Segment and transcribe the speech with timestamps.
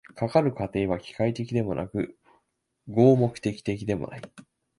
[0.15, 2.17] かかる過程は機械的でもなく
[2.89, 4.21] 合目的的でもない。